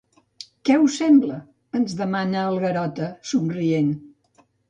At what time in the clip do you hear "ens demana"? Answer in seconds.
1.79-2.47